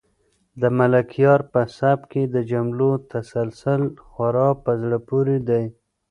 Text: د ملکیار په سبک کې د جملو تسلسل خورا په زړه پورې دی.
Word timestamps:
د 0.61 0.63
ملکیار 0.77 1.39
په 1.51 1.61
سبک 1.77 2.05
کې 2.11 2.23
د 2.33 2.35
جملو 2.51 2.91
تسلسل 3.11 3.81
خورا 4.09 4.49
په 4.63 4.71
زړه 4.81 4.97
پورې 5.09 5.37
دی. 5.49 5.65